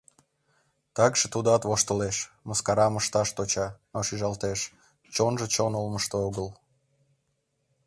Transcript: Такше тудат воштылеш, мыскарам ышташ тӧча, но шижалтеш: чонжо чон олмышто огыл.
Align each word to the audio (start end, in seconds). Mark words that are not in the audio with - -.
Такше 0.95 1.27
тудат 1.33 1.61
воштылеш, 1.69 2.17
мыскарам 2.47 2.93
ышташ 3.01 3.29
тӧча, 3.35 3.67
но 3.93 3.99
шижалтеш: 4.07 4.59
чонжо 5.15 5.45
чон 5.53 5.71
олмышто 5.79 6.17
огыл. 6.27 6.47